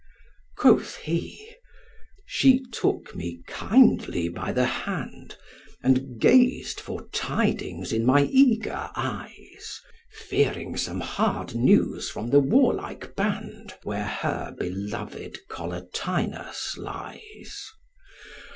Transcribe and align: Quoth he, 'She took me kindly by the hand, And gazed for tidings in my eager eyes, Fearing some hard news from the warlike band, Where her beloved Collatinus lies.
Quoth 0.57 0.95
he, 0.97 1.53
'She 2.25 2.63
took 2.71 3.15
me 3.15 3.43
kindly 3.45 4.29
by 4.29 4.51
the 4.51 4.65
hand, 4.65 5.35
And 5.83 6.19
gazed 6.19 6.79
for 6.79 7.07
tidings 7.09 7.93
in 7.93 8.03
my 8.03 8.23
eager 8.23 8.89
eyes, 8.95 9.79
Fearing 10.09 10.75
some 10.75 11.01
hard 11.01 11.53
news 11.53 12.09
from 12.09 12.31
the 12.31 12.39
warlike 12.39 13.15
band, 13.15 13.75
Where 13.83 14.07
her 14.07 14.55
beloved 14.57 15.37
Collatinus 15.51 16.77
lies. 16.79 17.67